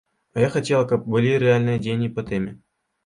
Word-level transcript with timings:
А 0.37 0.39
я 0.43 0.47
хацела, 0.53 0.87
каб 0.93 1.05
былі 1.15 1.35
рэальныя 1.43 1.83
дзеянні 1.85 2.09
па 2.17 2.29
тэме. 2.31 2.51